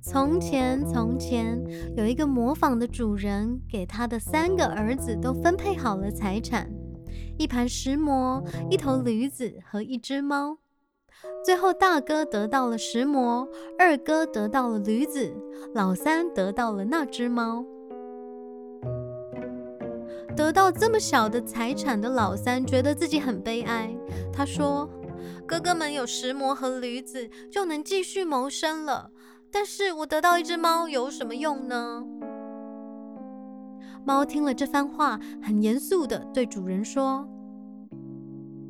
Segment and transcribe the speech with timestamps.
[0.00, 1.60] 从前，从前
[1.96, 6.70] 有一个模仿的主人，给他的三个儿子都分配好了财产：
[7.38, 10.58] 一盘石磨、一头驴子和一只猫。
[11.44, 13.48] 最后，大哥得到了石磨，
[13.78, 15.34] 二哥得到了驴子，
[15.74, 17.64] 老三得到了那只猫。
[20.36, 23.94] 得到这么小的财产的老三，觉得自己很悲哀。
[24.32, 24.88] 他说
[25.46, 29.10] ：“哥哥们有石磨和驴子，就能继续谋生了。”
[29.52, 32.04] 但是我得到一只猫有什么用呢？
[34.04, 37.28] 猫听了这番话，很严肃的对主人说：“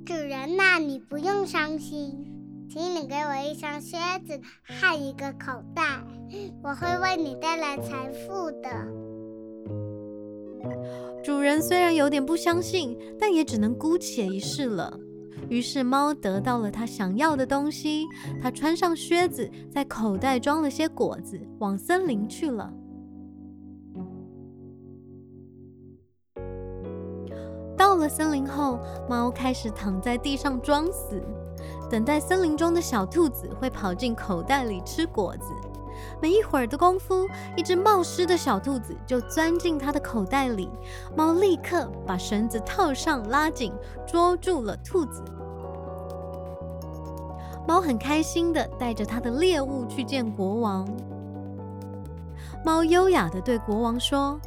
[0.04, 2.30] 主人呐，你不用伤心，
[2.68, 3.96] 请你给我一双靴
[4.26, 5.82] 子和一个口袋，
[6.62, 8.68] 我会为你带来财富的。”
[11.24, 15.00] 主人虽然有点不相信，但也只能姑且一试了。
[15.48, 18.04] 于是猫得到了它想要的东西，
[18.42, 22.70] 它穿上靴子，在口袋装了些果子，往森林去了。
[27.74, 28.78] 到了森林后，
[29.08, 31.22] 猫开始躺在地上装死，
[31.90, 35.54] 等待森林中的小兔子会跑进口袋里吃果子。
[36.20, 40.68] 没一会儿的功夫，一只冒失的小兔子就钻进它的口袋里，
[41.16, 43.72] 猫立刻把绳子套上，拉紧，
[44.06, 45.22] 捉住了兔子。
[47.66, 50.86] 猫很开心的带着它的猎物去见国王。
[52.64, 54.38] 猫优雅的对国王说：“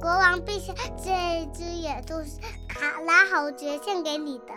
[0.00, 4.54] 国王陛下，这只野兔是卡拉侯爵献给你的。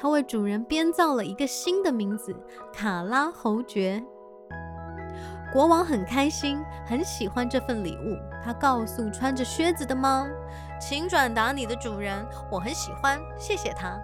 [0.00, 2.34] 他为主人编造了一个新的名字——
[2.72, 4.04] 卡拉侯爵。”
[5.52, 8.16] 国王很开心，很喜欢这份礼物。
[8.44, 10.26] 他告诉穿着靴子的猫
[10.80, 13.98] ：“请转达你的主人，我很喜欢，谢谢他。”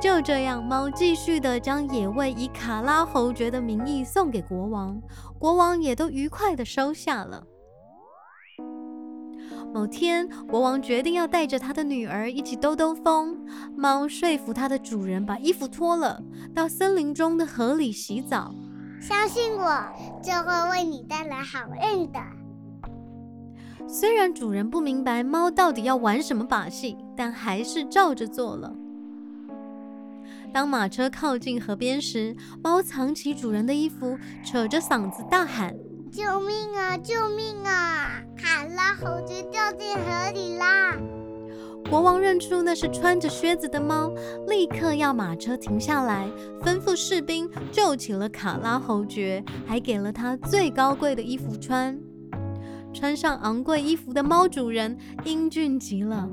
[0.00, 5.00] 就这样，猫继续的将野味以卡拉侯爵的名义送给国王，
[5.38, 7.44] 国王也都愉快的收下了。
[9.74, 13.44] 某天，国王决定要带着他的女儿一起兜兜风。
[13.76, 16.22] 猫说服他的主人把衣服脱了，
[16.54, 18.54] 到森林中的河里洗澡。
[19.00, 19.84] 相信我，
[20.22, 22.20] 这会为你带来好运的。
[23.88, 28.74] 虽然主人不明白猫到底要玩什么把戏，但还是照着做了。
[30.52, 35.74] 当马车靠近河边时，猫藏起主人的衣服，扯着嗓子大喊
[36.10, 36.96] ：“救命啊！
[36.98, 38.22] 救命啊！
[38.36, 40.96] 卡拉猴子掉进河里啦！”
[41.90, 44.12] 国王认出那是穿着靴子的猫，
[44.46, 46.28] 立刻要马车停下来，
[46.62, 51.98] 吩咐士兵救起了卡拉侯爵，还给了他最高贵的衣服穿。
[52.92, 56.28] 穿上昂贵衣服的猫主人英俊极了，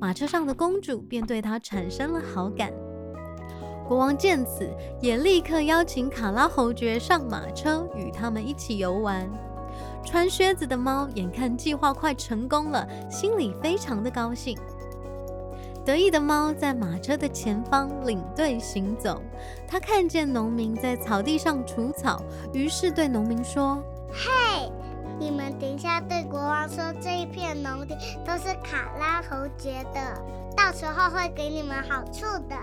[0.00, 2.72] 马车上的公主便对他产生了好感。
[3.86, 4.68] 国王见此，
[5.00, 9.30] 也立刻邀请卡拉侯爵上马车，与他们一起游玩。
[10.04, 14.58] 穿靴子的猫眼看计划快成功了，心里非常的高兴。
[15.86, 19.22] 得意的猫在马车的前方领队行走，
[19.68, 22.20] 它看见农民在草地上除草，
[22.52, 23.80] 于是对农民说
[24.10, 24.68] ：“嘿，
[25.16, 30.20] 你们等一下对国王说，这一片农地都是卡拉侯爵的，
[30.56, 32.56] 到时候会给你们好处的。”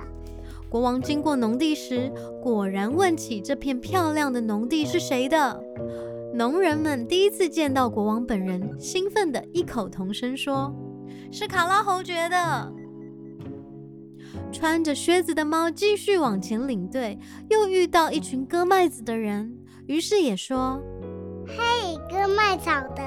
[0.68, 2.12] 国王经过农地时，
[2.42, 5.64] 果然问起这片漂亮的农地是谁的。
[6.34, 10.76] 农人们第一次见到国王本人，兴奋地异口同声说
[11.32, 12.74] ：“是卡拉侯爵的。”
[14.54, 17.20] 穿着靴子的猫继续往前领队，
[17.50, 20.80] 又遇到一群割麦子的人，于是也说
[21.46, 23.02] ：“嘿，割麦草的，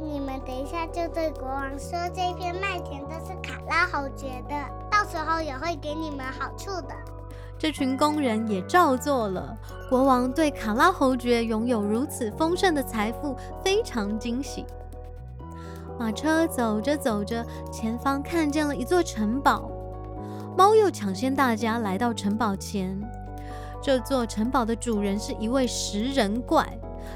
[0.00, 4.54] 你们等一下就对国王说，这片麦田都是卡拉侯爵的。”
[4.92, 6.94] 到时候也会给你们好处的。
[7.58, 9.56] 这群工人也照做了。
[9.88, 14.64] 国王对卡拉侯爵拥有如此丰盛的财富非常惊喜。
[15.98, 19.70] 马车走着走着，前方看见了一座城堡。
[20.56, 22.98] 猫又抢先大家来到城堡前。
[23.82, 26.66] 这座城堡的主人是一位食人怪。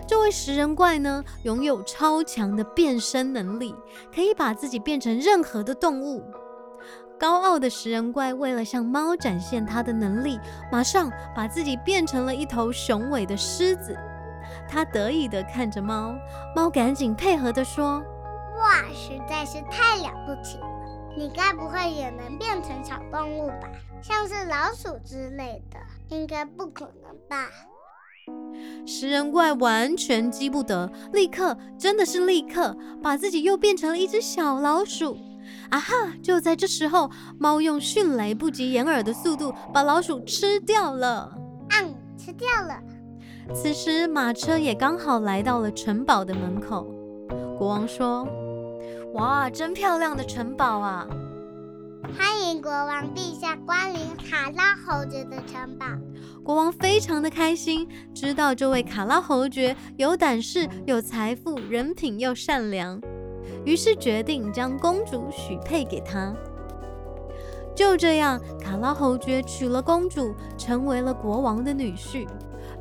[0.07, 3.75] 这位食人怪呢，拥有超强的变身能力，
[4.15, 6.23] 可以把自己变成任何的动物。
[7.19, 10.39] 高傲的食人怪为了向猫展现他的能力，
[10.71, 13.97] 马上把自己变成了一头雄伟的狮子。
[14.69, 16.15] 他得意地看着猫，
[16.55, 18.03] 猫赶紧配合地说
[18.59, 20.67] ：“哇，实在是太了不起了！
[21.17, 22.78] 你该不会也能变成
[23.19, 23.69] 动物吧？
[24.01, 26.17] 像是老鼠之类的？
[26.17, 27.49] 应该不可能吧？”
[28.87, 35.19] 食人怪完全激不得，立刻，真的是立刻，把自己又变成了一只小老鼠。
[35.71, 35.95] 啊哈！
[36.23, 41.33] 就在这时候，猫用迅雷不及掩耳的速度把老鼠吃掉了。
[41.71, 42.79] 嗯，吃掉了。
[43.55, 46.87] 此时，马车也刚好来到了城堡的门口。
[47.59, 48.29] 国王说
[49.15, 51.07] ：“哇，真漂亮的城堡啊！
[52.17, 55.87] 欢迎国王陛下光临卡拉侯爵的城堡。”
[56.43, 63.01] 国王非常的开心，知道这位卡拉侯爵有胆识、有财富、人品又善良。
[63.65, 66.35] 于是决定将公主许配给他。
[67.75, 72.27] 就这样，卡拉侯爵娶了公主，成为了国王的女婿，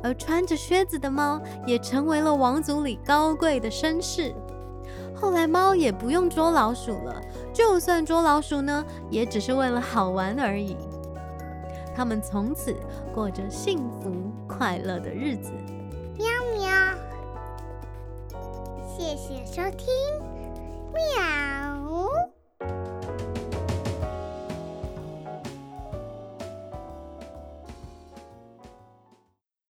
[0.02, 4.34] 而穿着靴子的猫也成为了王族里高贵的绅士。
[5.20, 7.20] 后来，猫也不用捉老鼠了，
[7.52, 10.76] 就算捉老鼠呢，也只是为了好玩而已。
[11.94, 12.72] 他们从此
[13.12, 14.12] 过着幸福
[14.46, 15.50] 快乐的日子。
[16.16, 16.26] 喵
[16.56, 16.70] 喵，
[18.86, 19.88] 谢谢收听。
[20.92, 21.57] 喵。